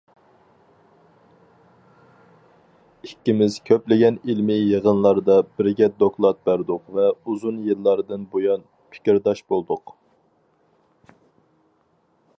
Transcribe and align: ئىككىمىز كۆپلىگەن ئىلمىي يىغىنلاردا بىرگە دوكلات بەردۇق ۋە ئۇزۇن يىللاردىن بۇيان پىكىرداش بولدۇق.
ئىككىمىز 3.07 3.57
كۆپلىگەن 3.71 4.17
ئىلمىي 4.33 4.63
يىغىنلاردا 4.69 5.37
بىرگە 5.59 5.91
دوكلات 6.03 6.41
بەردۇق 6.51 6.89
ۋە 6.99 7.07
ئۇزۇن 7.21 7.63
يىللاردىن 7.69 8.27
بۇيان 8.35 8.67
پىكىرداش 8.95 9.47
بولدۇق. 9.53 9.95